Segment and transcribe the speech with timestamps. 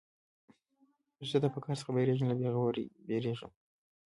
[1.29, 3.51] زه د فقر څخه بېرېږم، له بېغورۍ بېرېږم.